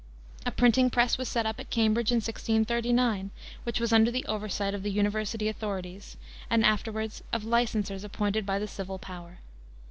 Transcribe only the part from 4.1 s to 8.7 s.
oversight of the university authorities, and afterwards of licensers appointed by the